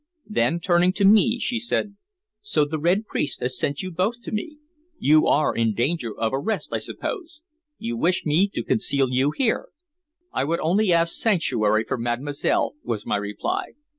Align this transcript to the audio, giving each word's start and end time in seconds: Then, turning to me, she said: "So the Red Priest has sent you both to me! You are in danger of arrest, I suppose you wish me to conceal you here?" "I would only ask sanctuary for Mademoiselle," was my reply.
Then, 0.25 0.59
turning 0.59 0.93
to 0.93 1.05
me, 1.05 1.37
she 1.37 1.59
said: 1.59 1.95
"So 2.41 2.65
the 2.65 2.79
Red 2.79 3.05
Priest 3.05 3.39
has 3.41 3.55
sent 3.55 3.83
you 3.83 3.91
both 3.91 4.15
to 4.23 4.31
me! 4.31 4.57
You 4.97 5.27
are 5.27 5.55
in 5.55 5.75
danger 5.75 6.11
of 6.19 6.33
arrest, 6.33 6.73
I 6.73 6.79
suppose 6.79 7.41
you 7.77 7.95
wish 7.95 8.25
me 8.25 8.47
to 8.55 8.63
conceal 8.63 9.09
you 9.11 9.29
here?" 9.29 9.67
"I 10.33 10.43
would 10.43 10.59
only 10.59 10.91
ask 10.91 11.13
sanctuary 11.13 11.83
for 11.83 11.99
Mademoiselle," 11.99 12.73
was 12.83 13.05
my 13.05 13.17
reply. 13.17 13.73